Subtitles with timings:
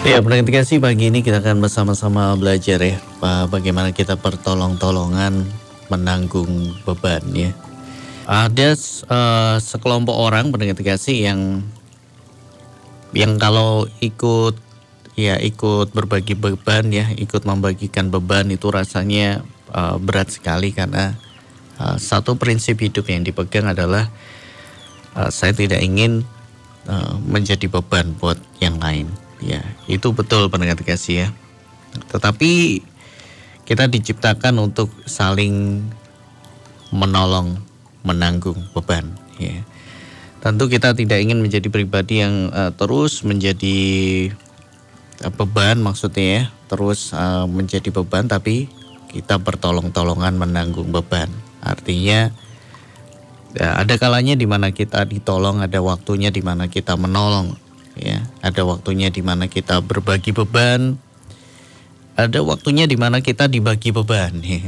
[0.00, 2.96] Ya, pendengar sih pagi ini kita akan bersama-sama belajar ya
[3.52, 5.44] bagaimana kita pertolong-tolongan
[5.92, 7.52] menanggung beban ya.
[8.24, 8.80] Ada
[9.12, 11.60] uh, sekelompok orang pendengar sih yang
[13.12, 14.56] yang kalau ikut
[15.20, 21.12] ya ikut berbagi beban ya, ikut membagikan beban itu rasanya uh, berat sekali karena
[21.76, 24.08] uh, satu prinsip hidup yang dipegang adalah
[25.12, 26.24] uh, saya tidak ingin
[26.88, 31.28] uh, menjadi beban buat yang lain Ya, itu betul pendengar kasih ya.
[32.12, 32.84] Tetapi
[33.64, 35.80] kita diciptakan untuk saling
[36.92, 37.56] menolong,
[38.04, 39.16] menanggung beban.
[39.40, 39.64] Ya.
[40.40, 43.78] Tentu kita tidak ingin menjadi pribadi yang uh, terus menjadi
[45.24, 48.68] uh, beban maksudnya ya, terus uh, menjadi beban tapi
[49.12, 51.28] kita bertolong-tolongan menanggung beban.
[51.60, 52.32] Artinya
[53.52, 58.62] ya, ada kalanya di mana kita ditolong, ada waktunya di mana kita menolong ya ada
[58.66, 60.98] waktunya di mana kita berbagi beban.
[62.18, 64.42] Ada waktunya di mana kita dibagi beban.
[64.44, 64.62] Ya.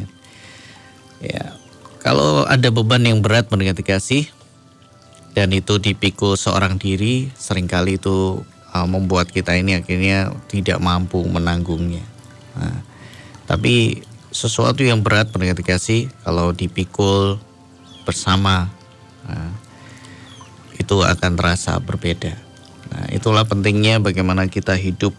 [1.36, 1.44] ya
[2.02, 4.26] kalau ada beban yang berat mendengar kasih
[5.32, 8.42] dan itu dipikul seorang diri sering kali itu
[8.74, 12.04] uh, membuat kita ini akhirnya tidak mampu menanggungnya.
[12.58, 12.84] Nah,
[13.48, 17.36] tapi sesuatu yang berat mendengar kasih kalau dipikul
[18.08, 18.72] bersama
[19.28, 19.52] nah,
[20.80, 22.51] itu akan terasa berbeda
[22.92, 25.16] Nah, itulah pentingnya bagaimana kita hidup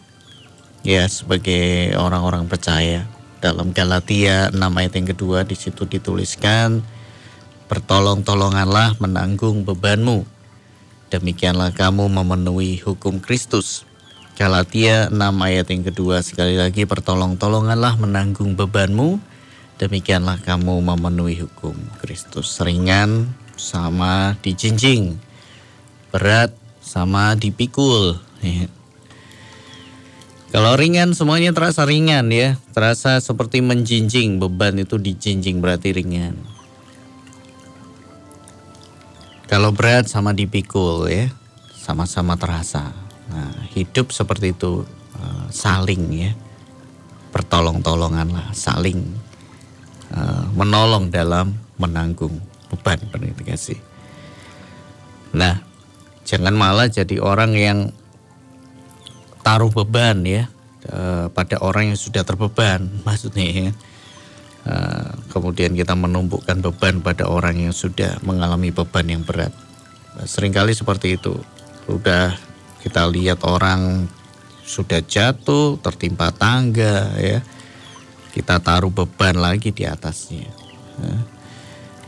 [0.85, 3.09] ya sebagai orang-orang percaya.
[3.41, 6.85] Dalam Galatia 6 ayat yang kedua di situ dituliskan
[7.65, 10.21] bertolong-tolonganlah menanggung bebanmu.
[11.09, 13.89] Demikianlah kamu memenuhi hukum Kristus.
[14.37, 19.17] Galatia 6 ayat yang kedua sekali lagi pertolong-tolonganlah menanggung bebanmu.
[19.81, 22.61] Demikianlah kamu memenuhi hukum Kristus.
[22.61, 25.17] Ringan sama dijinjing.
[26.13, 26.62] Berat
[26.93, 28.21] sama dipikul.
[28.45, 28.69] Ya.
[30.53, 36.37] Kalau ringan semuanya terasa ringan ya, terasa seperti menjinjing, beban itu dijinjing berarti ringan.
[39.49, 41.33] Kalau berat sama dipikul ya,
[41.73, 42.93] sama-sama terasa.
[43.33, 44.85] Nah, hidup seperti itu
[45.17, 46.37] uh, saling ya,
[47.33, 49.01] pertolong-tolongan lah, saling
[50.13, 52.37] uh, menolong dalam menanggung
[52.69, 53.01] beban
[53.41, 53.81] kasih.
[55.33, 55.72] Nah,
[56.23, 57.79] Jangan malah jadi orang yang
[59.43, 60.47] taruh beban ya
[60.87, 63.71] e, pada orang yang sudah terbeban maksudnya ya.
[64.63, 64.75] E,
[65.31, 69.51] kemudian kita menumpukkan beban pada orang yang sudah mengalami beban yang berat.
[70.13, 71.35] Seringkali seperti itu.
[71.83, 72.37] Sudah
[72.79, 74.07] kita lihat orang
[74.63, 77.43] sudah jatuh, tertimpa tangga ya.
[78.31, 80.49] Kita taruh beban lagi di atasnya.
[80.97, 81.21] Nah,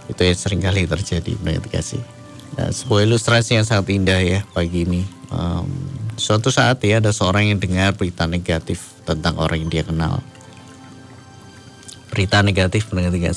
[0.09, 2.14] itu yang sering kali terjadi menurut kasih.
[2.55, 5.03] Nah, sebuah ilustrasi yang sangat indah ya pagi ini.
[5.27, 5.67] Um,
[6.15, 10.23] suatu saat ya ada seorang yang dengar berita negatif tentang orang yang dia kenal.
[12.15, 13.35] Berita negatif mendengar?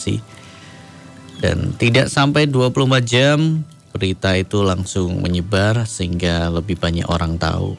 [1.38, 7.74] Dan tidak sampai 24 jam berita itu langsung menyebar sehingga lebih banyak orang tahu.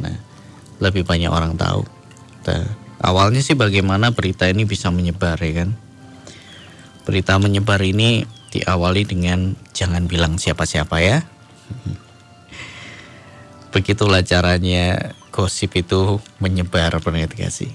[0.00, 0.16] Nah,
[0.80, 1.84] lebih banyak orang tahu.
[2.48, 2.64] Nah,
[3.00, 5.70] awalnya sih bagaimana berita ini bisa menyebar ya kan?
[7.08, 11.24] Berita menyebar ini diawali dengan jangan bilang siapa-siapa ya.
[13.72, 17.72] Begitulah caranya gosip itu menyebar pendengar kasih.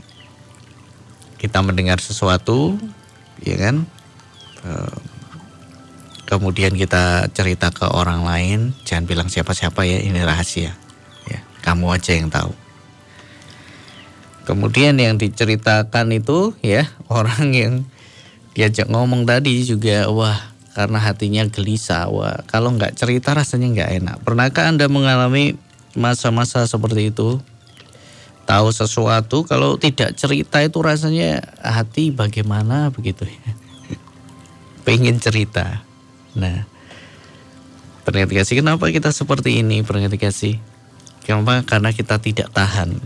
[1.41, 2.77] Kita mendengar sesuatu,
[3.41, 3.89] ya kan?
[6.27, 10.77] Kemudian kita cerita ke orang lain, jangan bilang siapa-siapa ya, ini rahasia.
[11.25, 12.53] Ya, kamu aja yang tahu.
[14.47, 17.73] Kemudian yang diceritakan itu ya orang yang
[18.55, 20.39] diajak ngomong tadi juga wah
[20.77, 22.05] karena hatinya gelisah.
[22.13, 24.17] Wah, kalau nggak cerita rasanya nggak enak.
[24.21, 25.57] Pernahkah Anda mengalami
[25.97, 27.41] masa-masa seperti itu?
[28.45, 33.51] Tahu sesuatu kalau tidak cerita itu rasanya hati bagaimana begitu ya.
[34.85, 35.81] Pengen cerita.
[36.37, 36.69] Nah,
[38.37, 39.81] kasih kenapa kita seperti ini
[40.21, 40.61] kasih?
[41.25, 41.65] Kenapa?
[41.65, 43.01] Karena kita tidak tahan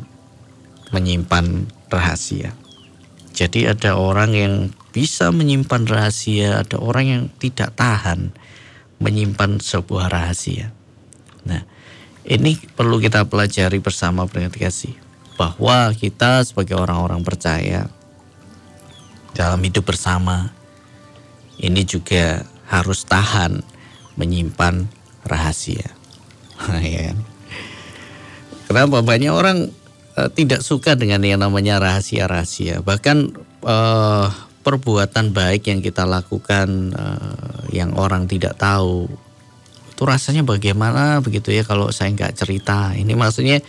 [0.92, 2.52] menyimpan rahasia.
[3.32, 4.54] Jadi ada orang yang
[4.92, 8.36] bisa menyimpan rahasia, ada orang yang tidak tahan
[9.00, 10.70] menyimpan sebuah rahasia.
[11.48, 11.66] Nah,
[12.28, 14.94] ini perlu kita pelajari bersama kasih
[15.40, 17.90] bahwa kita sebagai orang-orang percaya
[19.34, 20.54] dalam hidup bersama
[21.58, 23.64] ini juga harus tahan
[24.20, 24.86] menyimpan
[25.26, 25.90] rahasia.
[26.84, 27.18] ya kan?
[28.70, 29.58] Kenapa banyak orang
[30.16, 32.84] uh, tidak suka dengan yang namanya rahasia-rahasia.
[32.86, 33.18] Bahkan
[33.66, 34.28] uh,
[34.62, 39.10] perbuatan baik yang kita lakukan uh, yang orang tidak tahu
[39.92, 43.62] itu rasanya bagaimana begitu ya kalau saya nggak cerita ini maksudnya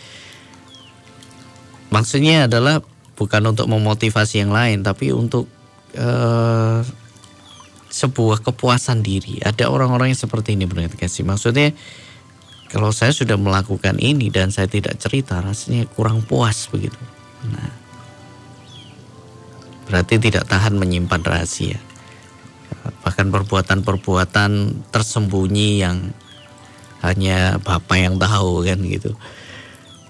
[1.92, 2.80] maksudnya adalah
[3.22, 5.46] bukan untuk memotivasi yang lain, tapi untuk
[5.94, 6.80] uh,
[7.92, 9.38] sebuah kepuasan diri.
[9.44, 11.28] Ada orang-orang yang seperti ini benar kasih.
[11.28, 11.76] Maksudnya
[12.72, 16.96] kalau saya sudah melakukan ini dan saya tidak cerita, rasanya kurang puas begitu.
[17.52, 17.70] Nah,
[19.92, 21.76] berarti tidak tahan menyimpan rahasia.
[23.04, 24.50] Bahkan perbuatan-perbuatan
[24.88, 26.16] tersembunyi yang
[27.04, 29.12] hanya bapak yang tahu kan gitu.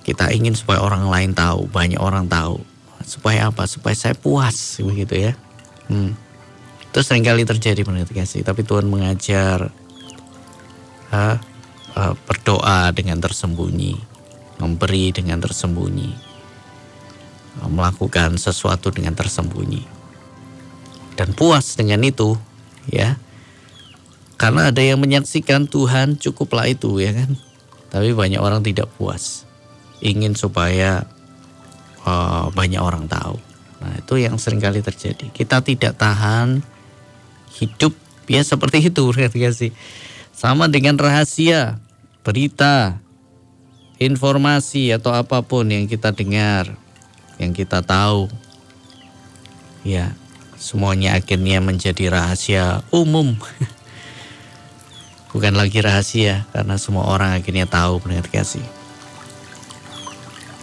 [0.07, 2.63] Kita ingin supaya orang lain tahu, banyak orang tahu.
[3.03, 3.67] Supaya apa?
[3.67, 5.33] Supaya saya puas begitu ya.
[5.91, 6.15] Hmm.
[6.95, 8.07] Itu sering kali terjadi menurut.
[8.15, 9.75] Tapi Tuhan mengajar
[11.11, 11.43] ha,
[11.99, 13.99] uh, berdoa dengan tersembunyi,
[14.63, 16.32] memberi dengan tersembunyi,
[17.69, 19.85] melakukan sesuatu dengan tersembunyi,
[21.19, 22.37] dan puas dengan itu,
[22.89, 23.21] ya.
[24.41, 27.39] Karena ada yang menyaksikan Tuhan cukuplah itu ya kan.
[27.95, 29.47] Tapi banyak orang tidak puas,
[30.03, 31.07] ingin supaya
[32.03, 33.39] uh, banyak orang tahu.
[33.83, 35.31] Nah itu yang sering kali terjadi.
[35.31, 36.65] Kita tidak tahan
[37.55, 37.95] hidup
[38.27, 39.05] ya seperti itu,
[39.61, 39.71] sih.
[40.33, 41.79] Sama dengan rahasia,
[42.27, 42.99] berita,
[44.03, 46.75] informasi atau apa pun yang kita dengar,
[47.43, 48.31] yang kita tahu.
[49.83, 50.15] Ya,
[50.55, 53.35] semuanya akhirnya menjadi rahasia umum.
[55.35, 58.63] Bukan lagi rahasia karena semua orang akhirnya tahu benar kasih.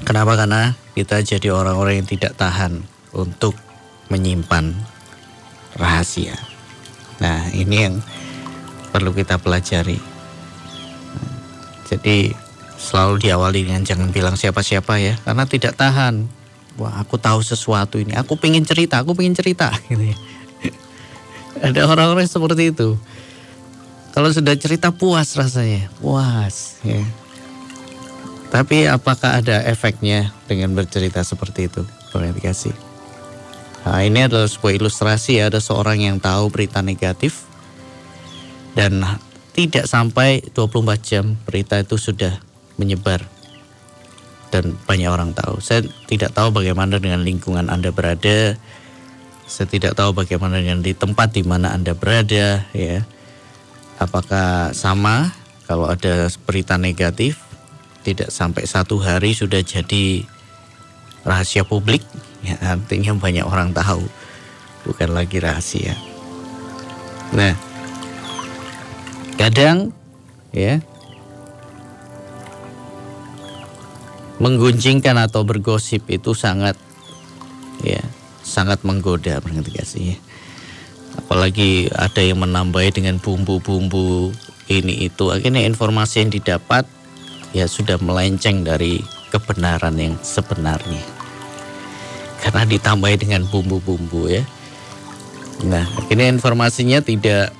[0.07, 0.39] Kenapa?
[0.39, 3.57] Karena kita jadi orang-orang yang tidak tahan untuk
[4.07, 4.71] menyimpan
[5.75, 6.39] rahasia.
[7.19, 7.95] Nah, ini yang
[8.95, 9.99] perlu kita pelajari.
[11.89, 12.31] Jadi
[12.79, 16.38] selalu diawali dengan jangan bilang siapa-siapa ya, karena tidak tahan.
[16.79, 18.15] Wah, aku tahu sesuatu ini.
[18.15, 19.67] Aku pengen cerita, aku pengen cerita.
[19.91, 20.17] Gitu ya.
[21.59, 22.95] Ada orang-orang seperti itu.
[24.15, 26.79] Kalau sudah cerita puas rasanya, puas.
[26.87, 27.03] Ya.
[28.49, 31.83] Tapi apakah ada efeknya dengan bercerita seperti itu?
[32.09, 32.73] Boleh dikasih.
[33.85, 37.45] Nah, ini adalah sebuah ilustrasi ya, ada seorang yang tahu berita negatif
[38.73, 39.03] dan
[39.53, 42.39] tidak sampai 24 jam berita itu sudah
[42.79, 43.23] menyebar
[44.49, 45.61] dan banyak orang tahu.
[45.61, 48.57] Saya tidak tahu bagaimana dengan lingkungan Anda berada.
[49.49, 53.05] Saya tidak tahu bagaimana dengan di tempat di mana Anda berada ya.
[53.97, 55.33] Apakah sama
[55.65, 57.41] kalau ada berita negatif
[58.05, 60.23] tidak sampai satu hari sudah jadi
[61.27, 61.99] rahasia publik
[62.39, 64.01] ya artinya banyak orang tahu
[64.87, 65.93] bukan lagi rahasia.
[67.35, 67.53] Nah,
[69.39, 69.95] Kadang
[70.51, 70.83] ya
[74.39, 76.79] menggunjingkan atau bergosip itu sangat
[77.83, 77.99] ya
[78.43, 80.17] sangat menggoda berarti ya.
[81.19, 84.31] Apalagi ada yang menambahi dengan bumbu-bumbu
[84.71, 86.87] ini itu akhirnya informasi yang didapat
[87.51, 91.03] ya sudah melenceng dari kebenaran yang sebenarnya.
[92.39, 94.43] Karena ditambahi dengan bumbu-bumbu ya.
[95.67, 97.51] Nah, akhirnya informasinya tidak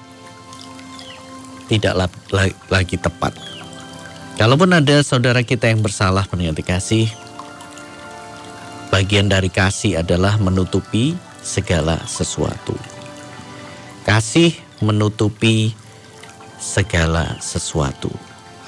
[1.68, 1.94] tidak
[2.72, 3.49] lagi tepat.
[4.40, 7.12] Kalaupun ada saudara kita yang bersalah penyerti kasih,
[8.88, 11.12] bagian dari kasih adalah menutupi
[11.44, 12.72] segala sesuatu.
[14.08, 15.76] Kasih menutupi
[16.56, 18.08] segala sesuatu.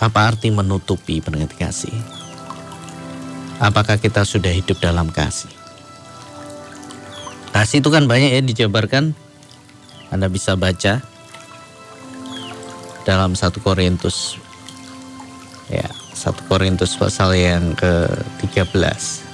[0.03, 1.95] Apa arti menutupi penyerti kasih?
[3.63, 5.55] Apakah kita sudah hidup dalam kasih?
[7.55, 9.15] Kasih itu kan banyak ya dijabarkan.
[10.11, 10.99] Anda bisa baca
[13.07, 14.50] dalam satu Korintus
[15.71, 19.31] ya satu Korintus pasal yang ke-13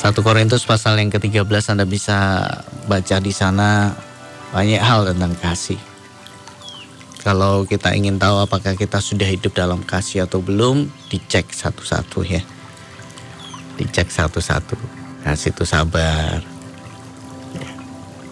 [0.00, 2.40] satu Korintus pasal yang ke-13 Anda bisa
[2.88, 3.92] baca di sana
[4.50, 5.76] banyak hal tentang kasih.
[7.20, 12.40] Kalau kita ingin tahu apakah kita sudah hidup dalam kasih atau belum dicek satu-satu ya.
[13.76, 14.80] Dicek satu-satu.
[15.20, 16.40] Kasih itu sabar.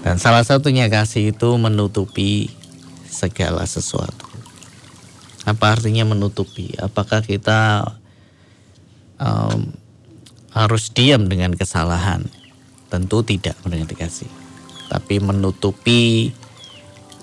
[0.00, 2.48] Dan salah satunya kasih itu menutupi
[3.12, 4.27] segala sesuatu.
[5.48, 6.76] Apa artinya menutupi?
[6.76, 7.88] Apakah kita
[9.16, 9.72] um,
[10.52, 12.28] harus diam dengan kesalahan?
[12.92, 14.28] Tentu tidak mendengar dikasih.
[14.92, 16.32] Tapi menutupi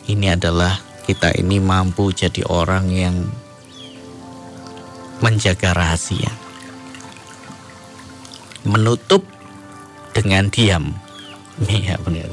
[0.09, 0.73] ini adalah
[1.05, 3.15] kita ini mampu jadi orang yang
[5.21, 6.33] menjaga rahasia.
[8.65, 9.21] Menutup
[10.17, 10.97] dengan diam.
[11.69, 12.25] Iya benar.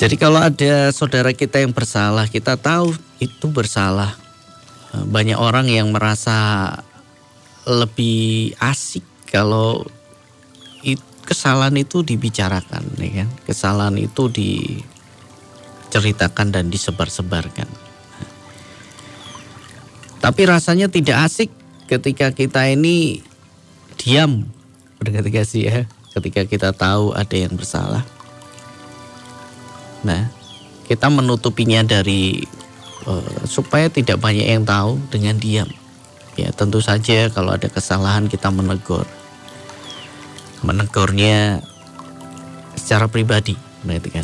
[0.00, 4.16] Jadi kalau ada saudara kita yang bersalah, kita tahu itu bersalah.
[4.90, 6.74] Banyak orang yang merasa
[7.68, 9.86] lebih asik kalau
[11.22, 13.30] kesalahan itu dibicarakan, ya kan?
[13.46, 17.70] Kesalahan itu diceritakan dan disebar-sebarkan.
[20.18, 21.54] Tapi rasanya tidak asik
[21.86, 23.22] ketika kita ini
[23.94, 24.42] diam
[25.00, 28.04] ketika sih ya ketika kita tahu ada yang bersalah.
[30.04, 30.28] Nah,
[30.90, 32.42] kita menutupinya dari
[33.06, 35.68] uh, supaya tidak banyak yang tahu dengan diam.
[36.34, 39.04] Ya, tentu saja kalau ada kesalahan kita menegur.
[40.60, 41.64] Menegurnya
[42.76, 43.56] secara pribadi,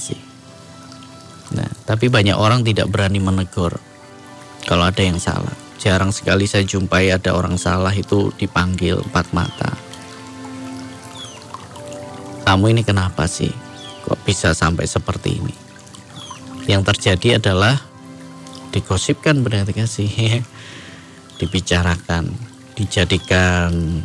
[0.00, 0.20] sih.
[1.54, 3.78] Nah, tapi banyak orang tidak berani menegur
[4.66, 5.54] kalau ada yang salah.
[5.78, 9.70] Jarang sekali saya jumpai ada orang salah itu dipanggil empat mata.
[12.42, 13.50] Kamu ini kenapa sih?
[14.06, 15.54] Kok bisa sampai seperti ini?
[16.66, 17.78] Yang terjadi adalah
[18.76, 20.08] digosipkan berarti sih,
[21.40, 22.28] dibicarakan,
[22.76, 24.04] dijadikan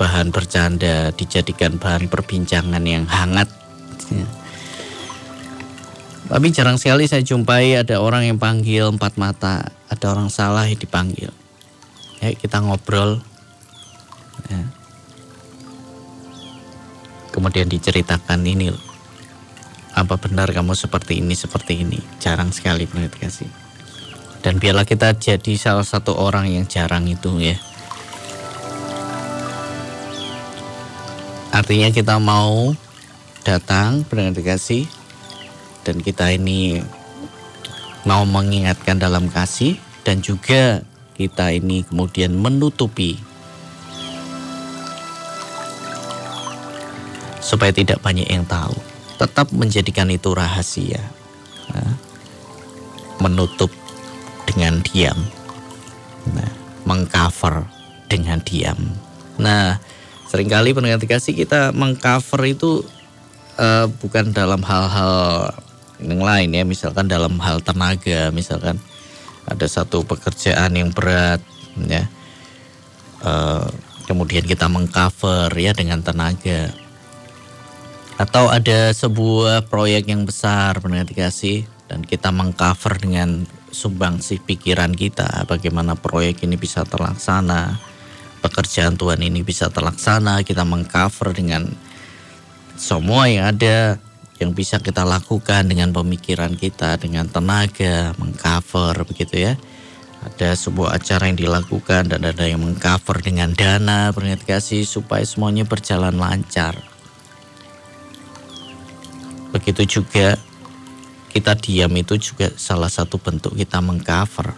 [0.00, 3.52] bahan bercanda, dijadikan bahan perbincangan yang hangat.
[6.26, 10.80] Tapi jarang sekali saya jumpai ada orang yang panggil empat mata, ada orang salah yang
[10.80, 11.30] dipanggil.
[12.18, 13.22] Ya, kita ngobrol.
[14.50, 14.64] Ya.
[17.30, 18.72] Kemudian diceritakan ini.
[19.96, 22.00] Apa benar kamu seperti ini, seperti ini?
[22.20, 23.65] Jarang sekali kasih.
[24.46, 27.58] Dan biarlah kita jadi salah satu orang yang jarang itu ya.
[31.50, 32.70] Artinya kita mau
[33.42, 34.86] datang kasih
[35.82, 36.78] dan kita ini
[38.06, 39.82] mau mengingatkan dalam kasih.
[40.06, 40.86] Dan juga
[41.18, 43.18] kita ini kemudian menutupi.
[47.42, 48.78] Supaya tidak banyak yang tahu.
[49.18, 51.02] Tetap menjadikan itu rahasia.
[51.74, 51.98] Nah,
[53.18, 53.74] menutup
[54.56, 55.20] dengan diam.
[56.32, 56.50] Nah,
[56.88, 57.68] mengcover
[58.08, 58.78] dengan diam.
[59.36, 59.76] Nah
[60.26, 62.82] sering kali pendengar kasih kita mengcover itu
[63.60, 65.52] uh, bukan dalam hal-hal
[66.00, 66.64] yang lain ya.
[66.64, 68.80] Misalkan dalam hal tenaga misalkan
[69.44, 71.42] ada satu pekerjaan yang berat
[71.76, 72.06] ya.
[73.20, 73.66] Uh,
[74.06, 76.70] kemudian kita mengcover ya dengan tenaga.
[78.16, 83.44] Atau ada sebuah proyek yang besar pendengar dikasih dan kita mengcover dengan
[83.76, 87.76] sumbangsi pikiran kita bagaimana proyek ini bisa terlaksana
[88.40, 91.68] pekerjaan Tuhan ini bisa terlaksana kita mengcover dengan
[92.80, 94.00] semua yang ada
[94.36, 99.54] yang bisa kita lakukan dengan pemikiran kita, dengan tenaga, mengcover begitu ya.
[100.26, 105.64] Ada sebuah acara yang dilakukan dan ada yang mengcover dengan dana, beringat kasih supaya semuanya
[105.64, 106.76] berjalan lancar.
[109.56, 110.36] Begitu juga
[111.36, 114.56] kita diam itu juga salah satu bentuk kita mengcover.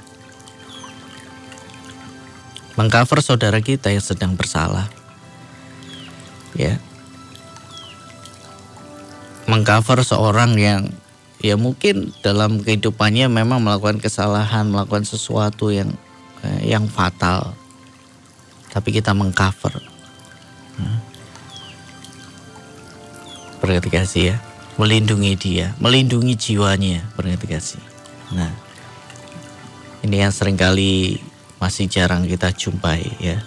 [2.79, 4.87] Mengcover saudara kita yang sedang bersalah.
[6.55, 6.79] Ya,
[9.51, 10.93] mengcover seorang yang
[11.43, 15.91] ya mungkin dalam kehidupannya memang melakukan kesalahan, melakukan sesuatu yang
[16.47, 17.59] eh, yang fatal.
[18.71, 19.75] Tapi kita mengcover.
[20.79, 21.01] Nah.
[23.59, 24.37] Berarti kasih ya,
[24.79, 27.83] melindungi dia, melindungi jiwanya, berarti kasih.
[28.33, 28.55] Nah,
[30.07, 31.19] ini yang sering kali
[31.59, 33.43] masih jarang kita jumpai ya.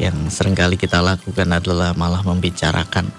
[0.00, 3.12] Yang sering kali kita lakukan adalah malah membicarakan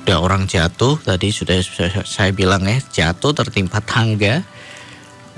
[0.00, 1.60] sudah orang jatuh tadi sudah
[2.08, 4.40] saya bilang ya jatuh tertimpa tangga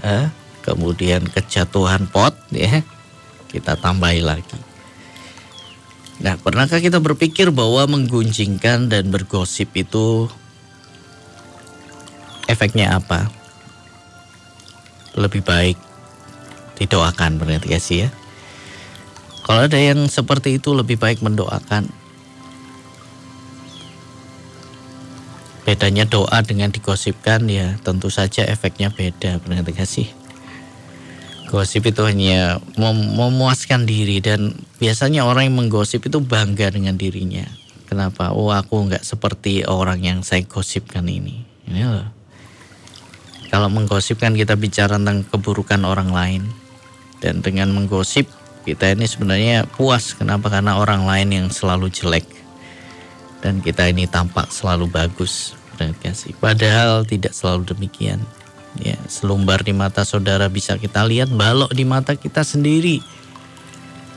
[0.07, 0.27] eh,
[0.63, 2.81] kemudian kejatuhan pot ya
[3.51, 4.55] kita tambahi lagi
[6.23, 10.31] nah pernahkah kita berpikir bahwa menggunjingkan dan bergosip itu
[12.49, 13.29] efeknya apa
[15.19, 15.77] lebih baik
[16.81, 18.09] didoakan berarti ya sih ya
[19.43, 21.91] kalau ada yang seperti itu lebih baik mendoakan
[25.63, 30.11] Bedanya doa dengan digosipkan ya tentu saja efeknya beda benar gak sih?
[31.47, 37.47] Gosip itu hanya mem memuaskan diri dan biasanya orang yang menggosip itu bangga dengan dirinya.
[37.87, 38.33] Kenapa?
[38.33, 41.45] Oh aku nggak seperti orang yang saya gosipkan ini.
[41.69, 42.22] Ini loh.
[43.53, 46.43] Kalau menggosipkan kita bicara tentang keburukan orang lain
[47.21, 48.25] dan dengan menggosip
[48.65, 50.17] kita ini sebenarnya puas.
[50.17, 50.49] Kenapa?
[50.49, 52.25] Karena orang lain yang selalu jelek
[53.45, 55.53] dan kita ini tampak selalu bagus
[56.01, 56.31] kasih.
[56.39, 58.23] Padahal tidak selalu demikian.
[58.79, 63.05] Ya, selumbar di mata saudara bisa kita lihat, balok di mata kita sendiri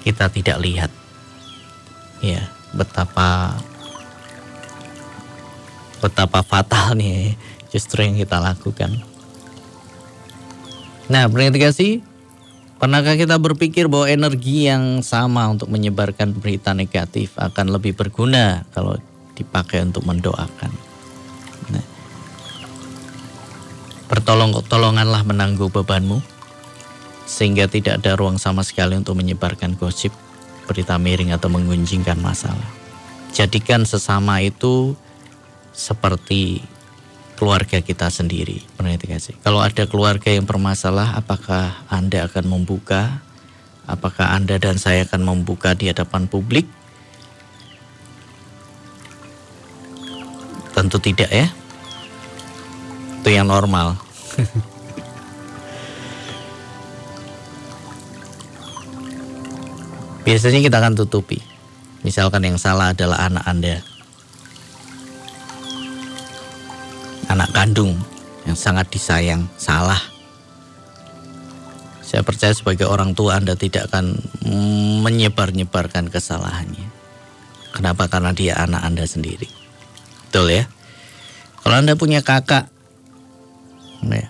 [0.05, 0.91] kita tidak lihat.
[2.21, 2.45] Ya,
[2.77, 3.57] betapa
[5.99, 7.33] betapa fatalnya
[7.73, 9.01] justru yang kita lakukan.
[11.05, 12.01] Nah, kasih
[12.75, 18.99] Pernahkah kita berpikir bahwa energi yang sama untuk menyebarkan berita negatif akan lebih berguna kalau
[19.31, 20.71] dipakai untuk mendoakan.
[21.71, 21.85] Nah,
[24.11, 26.19] pertolong-tolonganlah menanggung bebanmu,
[27.23, 30.11] sehingga tidak ada ruang sama sekali untuk menyebarkan gosip.
[30.65, 32.65] berita miring atau menggunjingkan masalah.
[33.29, 34.97] Jadikan sesama itu
[35.77, 36.65] seperti
[37.35, 38.63] keluarga kita sendiri.
[39.43, 43.21] Kalau ada keluarga yang bermasalah, apakah Anda akan membuka?
[43.85, 46.65] Apakah Anda dan saya akan membuka di hadapan publik?
[50.73, 51.47] Tentu tidak ya.
[53.21, 53.95] Itu yang normal.
[60.25, 61.37] Biasanya kita akan tutupi.
[62.01, 63.94] Misalkan yang salah adalah anak Anda.
[67.25, 67.97] Anak kandung
[68.45, 69.99] yang sangat disayang, salah.
[72.05, 74.15] Saya percaya sebagai orang tua Anda tidak akan
[75.01, 76.87] menyebar-nyebarkan kesalahannya.
[77.75, 78.07] Kenapa?
[78.07, 79.49] Karena dia anak Anda sendiri.
[80.29, 80.63] Betul ya?
[81.59, 82.71] Kalau Anda punya kakak
[84.05, 84.29] ya,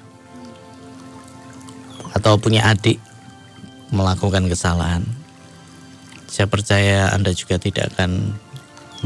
[2.16, 2.98] atau punya adik
[3.94, 5.06] melakukan kesalahan,
[6.25, 8.34] saya percaya Anda juga tidak akan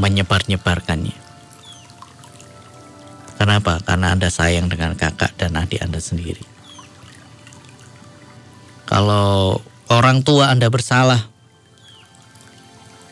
[0.00, 1.19] menyebar-nyebarkannya.
[3.40, 3.80] Kenapa?
[3.80, 6.44] Karena Anda sayang dengan kakak dan adik Anda sendiri.
[8.84, 11.24] Kalau orang tua Anda bersalah,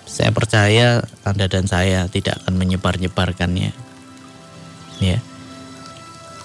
[0.04, 3.72] saya percaya Anda dan saya tidak akan menyebar-nyebarkannya.
[5.00, 5.18] Ya.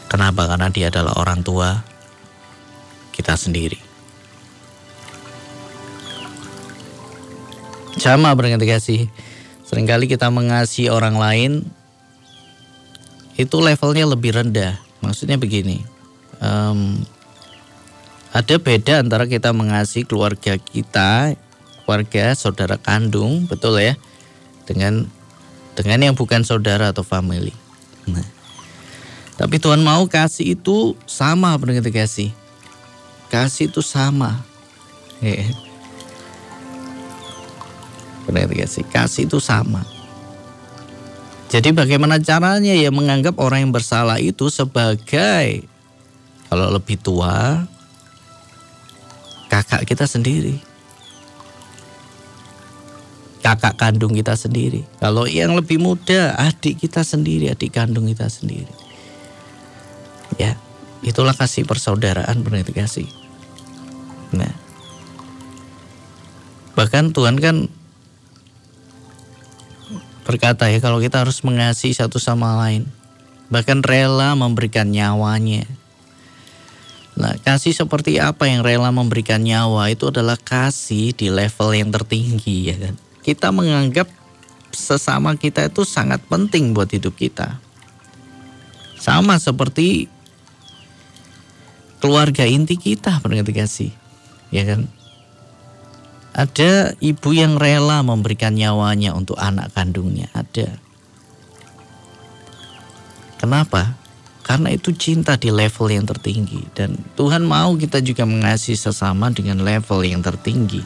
[0.08, 0.48] Kenapa?
[0.48, 1.84] Karena dia adalah orang tua
[3.12, 3.84] kita sendiri.
[8.00, 9.12] Sama berganti kasih.
[9.68, 11.52] Seringkali kita mengasihi orang lain
[13.40, 14.78] itu levelnya lebih rendah.
[15.04, 15.84] Maksudnya begini,
[16.40, 17.02] um,
[18.34, 21.38] ada beda antara kita mengasihi keluarga kita
[21.84, 24.00] keluarga, saudara kandung, betul ya,
[24.64, 25.06] dengan
[25.76, 27.52] dengan yang bukan saudara atau family.
[28.08, 28.24] Nah,
[29.36, 32.32] tapi Tuhan mau kasih itu sama dengan kasih.
[33.28, 34.40] Kasih itu sama.
[38.30, 38.86] Benar kasih.
[38.88, 39.82] Kasih itu sama.
[41.54, 45.70] Jadi bagaimana caranya ya menganggap orang yang bersalah itu sebagai
[46.50, 47.70] kalau lebih tua
[49.54, 50.74] kakak kita sendiri
[53.44, 54.88] kakak kandung kita sendiri.
[55.04, 58.72] Kalau yang lebih muda, adik kita sendiri, adik kandung kita sendiri.
[60.40, 60.56] Ya,
[61.04, 63.06] itulah kasih persaudaraan benar kasih.
[64.32, 64.50] Nah,
[66.74, 67.68] bahkan Tuhan kan
[70.34, 72.90] berkata ya kalau kita harus mengasihi satu sama lain,
[73.54, 75.70] bahkan rela memberikan nyawanya.
[77.14, 82.74] Nah, kasih seperti apa yang rela memberikan nyawa itu adalah kasih di level yang tertinggi
[82.74, 84.12] ya kan kita menganggap
[84.76, 87.58] sesama kita itu sangat penting buat hidup kita.
[89.00, 90.12] Sama seperti
[92.04, 93.96] keluarga inti kita kasih.
[94.52, 94.92] Ya kan?
[96.34, 100.82] Ada ibu yang rela memberikan nyawanya untuk anak kandungnya, ada.
[103.38, 103.94] Kenapa?
[104.42, 109.64] Karena itu cinta di level yang tertinggi dan Tuhan mau kita juga mengasihi sesama dengan
[109.64, 110.84] level yang tertinggi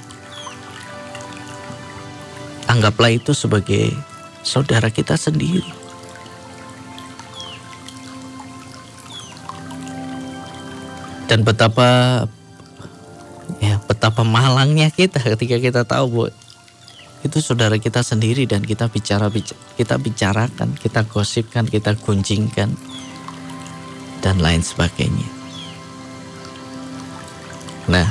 [2.68, 3.96] anggaplah itu sebagai
[4.44, 5.66] saudara kita sendiri.
[11.28, 12.24] Dan betapa
[13.64, 16.24] ya betapa malangnya kita ketika kita tahu bu
[17.26, 19.28] itu saudara kita sendiri dan kita bicara
[19.74, 22.72] kita bicarakan, kita gosipkan, kita gunjingkan
[24.22, 25.26] dan lain sebagainya.
[27.90, 28.08] Nah,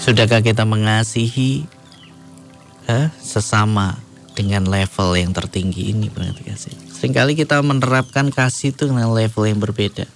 [0.00, 1.68] sudahkah kita mengasihi
[2.90, 4.00] eh, sesama
[4.32, 6.74] dengan level yang tertinggi ini berarti kasih.
[6.88, 10.08] Seringkali kita menerapkan kasih itu dengan level yang berbeda.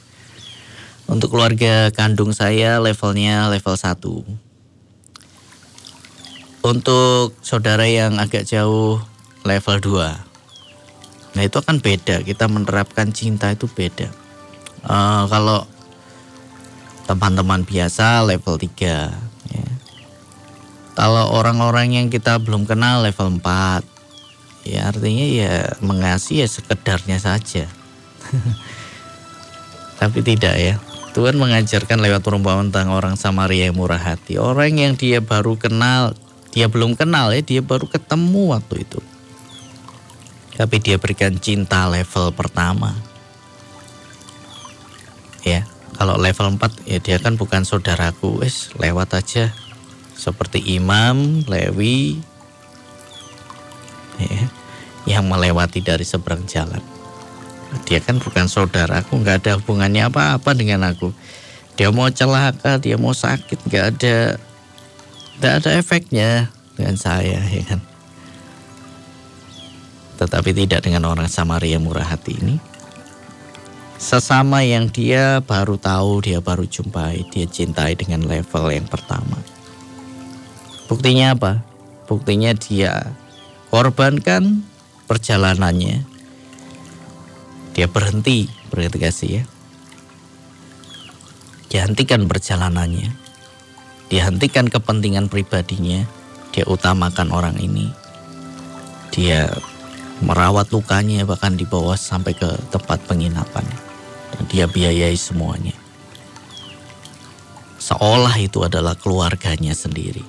[1.07, 4.45] Untuk keluarga kandung saya levelnya level 1.
[6.66, 8.98] Untuk saudara yang agak jauh
[9.46, 11.38] level 2.
[11.38, 14.11] Nah itu akan beda, kita menerapkan cinta itu beda.
[14.83, 15.62] Uh, kalau
[17.07, 19.26] teman-teman biasa level 3
[20.96, 23.85] kalau orang-orang yang kita belum kenal level 4,
[24.64, 27.68] ya artinya ya mengasihi ya sekedarnya saja.
[30.00, 30.81] Tapi tidak ya.
[31.12, 34.40] Tuhan mengajarkan lewat perumpamaan tentang orang Samaria yang murah hati.
[34.40, 36.16] Orang yang dia baru kenal,
[36.57, 38.97] dia belum kenal ya, dia baru ketemu waktu itu.
[40.57, 42.97] Tapi dia berikan cinta level pertama.
[45.45, 45.69] Ya,
[46.01, 49.53] kalau level 4 ya dia kan bukan saudaraku, wes lewat aja
[50.16, 52.25] seperti imam, lewi,
[54.16, 54.49] ya,
[55.05, 56.81] yang melewati dari seberang jalan.
[57.85, 61.12] Dia kan bukan saudaraku, nggak ada hubungannya apa-apa dengan aku.
[61.77, 64.40] Dia mau celaka, dia mau sakit, nggak ada,
[65.38, 67.81] nggak ada efeknya dengan saya, ya kan.
[70.16, 72.57] tetapi tidak dengan orang Samaria murah hati ini.
[73.96, 79.37] Sesama yang dia baru tahu, dia baru jumpai, dia cintai dengan level yang pertama.
[80.88, 81.64] Buktinya apa?
[82.09, 83.12] Buktinya dia
[83.68, 84.64] korbankan
[85.09, 86.05] perjalanannya.
[87.77, 89.44] Dia berhenti, berhenti kasih ya.
[91.68, 93.26] Dia hentikan perjalanannya.
[94.12, 96.07] Dia hentikan kepentingan pribadinya.
[96.55, 97.90] Dia utamakan orang ini.
[99.12, 99.51] Dia
[100.25, 103.66] merawat lukanya bahkan dibawa sampai ke tempat penginapan
[104.45, 105.73] dia biayai semuanya.
[107.81, 110.23] Seolah itu adalah keluarganya sendiri.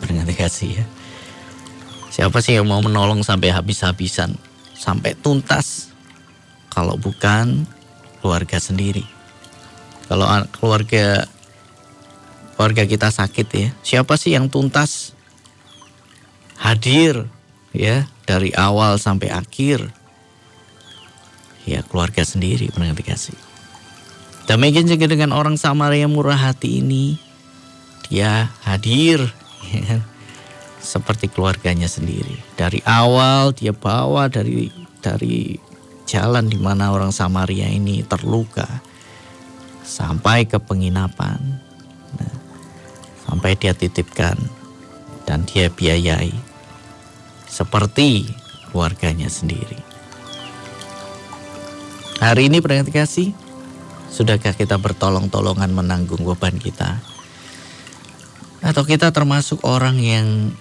[0.00, 0.86] Berarti kasih ya.
[2.12, 4.38] Siapa sih yang mau menolong sampai habis-habisan,
[4.72, 5.92] sampai tuntas?
[6.70, 7.66] Kalau bukan
[8.22, 9.04] keluarga sendiri.
[10.06, 11.26] Kalau keluarga
[12.56, 15.12] keluarga kita sakit ya, siapa sih yang tuntas
[16.56, 17.28] hadir
[17.76, 19.92] ya dari awal sampai akhir
[21.68, 23.38] ya keluarga sendiri mengerti kasih.
[24.46, 27.18] Demikian juga dengan orang Samaria murah hati ini,
[28.06, 29.18] dia hadir
[29.74, 30.02] ya, kan?
[30.78, 32.38] seperti keluarganya sendiri.
[32.54, 34.70] Dari awal dia bawa dari
[35.02, 35.58] dari
[36.06, 38.70] jalan di mana orang Samaria ini terluka
[39.82, 41.58] sampai ke penginapan,
[43.26, 44.38] sampai dia titipkan
[45.26, 46.32] dan dia biayai
[47.50, 48.30] seperti
[48.70, 49.78] keluarganya sendiri.
[52.16, 53.36] Hari ini pendengar kasih,
[54.08, 56.96] sudahkah kita bertolong-tolongan menanggung beban kita?
[58.64, 60.56] Atau kita termasuk orang yang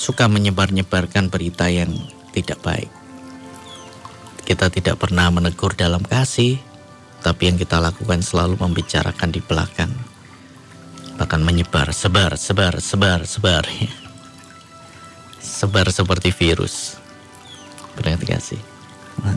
[0.00, 1.92] suka menyebar-nyebarkan berita yang
[2.32, 2.88] tidak baik?
[4.48, 6.58] Kita tidak pernah menegur dalam kasih,
[7.20, 10.09] tapi yang kita lakukan selalu membicarakan di belakang.
[11.20, 13.68] Bahkan menyebar, sebar, sebar, sebar, sebar.
[15.36, 16.96] Sebar seperti virus.
[17.92, 18.60] Berarti kasih.
[19.20, 19.36] Nah.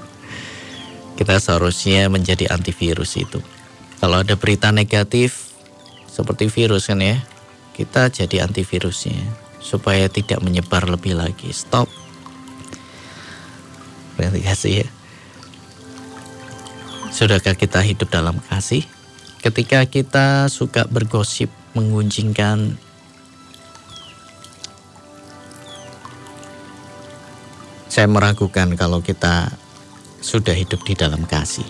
[1.14, 3.44] Kita seharusnya menjadi antivirus itu.
[4.00, 5.52] Kalau ada berita negatif
[6.10, 7.22] seperti virus kan ya,
[7.76, 9.20] kita jadi antivirusnya
[9.62, 11.52] supaya tidak menyebar lebih lagi.
[11.52, 11.92] Stop.
[14.18, 14.88] Berarti kasih ya.
[17.14, 18.86] Sudahkah kita hidup dalam kasih?
[19.44, 22.80] Ketika kita suka bergosip, mengunjingkan
[27.92, 29.52] saya meragukan kalau kita
[30.24, 31.68] sudah hidup di dalam kasih.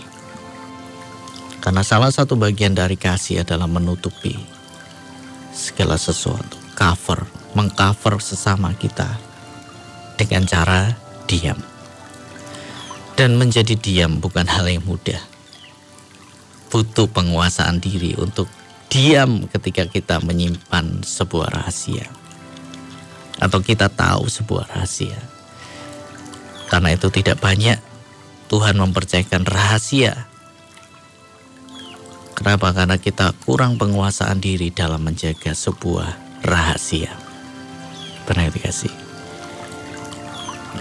[1.65, 4.37] Karena salah satu bagian dari kasih adalah menutupi
[5.49, 7.25] segala sesuatu, cover,
[7.57, 9.17] mengcover sesama kita
[10.13, 10.93] dengan cara
[11.25, 11.57] diam.
[13.17, 15.32] Dan menjadi diam bukan hal yang mudah.
[16.73, 18.49] Butuh penguasaan diri untuk
[18.89, 22.09] diam ketika kita menyimpan sebuah rahasia.
[23.37, 25.21] Atau kita tahu sebuah rahasia.
[26.73, 27.77] Karena itu tidak banyak
[28.49, 30.25] Tuhan mempercayakan rahasia.
[32.33, 32.73] Kenapa?
[32.73, 37.13] Karena kita kurang penguasaan diri dalam menjaga sebuah rahasia.
[38.25, 38.93] Pernah dikasih.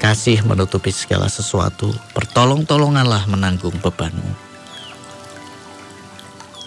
[0.00, 4.51] Kasih menutupi segala sesuatu, pertolong-tolonganlah menanggung bebanmu.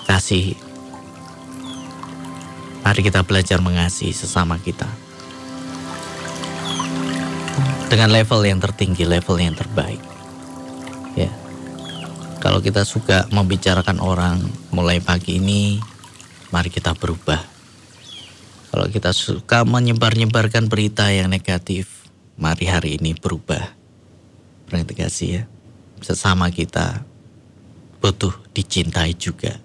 [0.05, 0.53] Kasih.
[2.85, 4.85] Mari kita belajar mengasihi sesama kita.
[7.89, 9.97] Dengan level yang tertinggi, level yang terbaik.
[11.17, 11.33] Ya.
[12.37, 14.37] Kalau kita suka membicarakan orang
[14.69, 15.81] mulai pagi ini
[16.53, 17.41] mari kita berubah.
[18.69, 22.05] Kalau kita suka menyebar-nyebarkan berita yang negatif
[22.37, 23.73] mari hari ini berubah.
[24.69, 25.43] Kasih ya.
[26.05, 27.01] Sesama kita
[27.97, 29.64] butuh dicintai juga